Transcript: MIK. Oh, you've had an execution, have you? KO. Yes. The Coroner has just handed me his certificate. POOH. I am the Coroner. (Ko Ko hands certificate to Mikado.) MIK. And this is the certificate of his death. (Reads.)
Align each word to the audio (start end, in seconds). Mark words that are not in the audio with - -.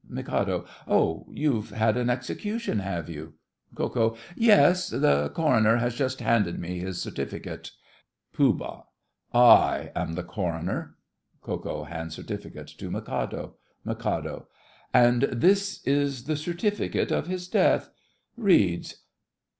MIK. 0.09 0.49
Oh, 0.87 1.27
you've 1.31 1.69
had 1.69 1.95
an 1.95 2.09
execution, 2.09 2.79
have 2.79 3.07
you? 3.07 3.35
KO. 3.75 4.17
Yes. 4.35 4.89
The 4.89 5.29
Coroner 5.31 5.77
has 5.77 5.93
just 5.93 6.21
handed 6.21 6.57
me 6.57 6.79
his 6.79 6.99
certificate. 6.99 7.69
POOH. 8.33 8.87
I 9.31 9.91
am 9.95 10.13
the 10.13 10.23
Coroner. 10.23 10.95
(Ko 11.43 11.59
Ko 11.59 11.83
hands 11.83 12.15
certificate 12.15 12.69
to 12.79 12.89
Mikado.) 12.89 13.57
MIK. 13.85 14.47
And 14.91 15.21
this 15.31 15.85
is 15.85 16.23
the 16.23 16.35
certificate 16.35 17.11
of 17.11 17.27
his 17.27 17.47
death. 17.47 17.91
(Reads.) 18.35 19.03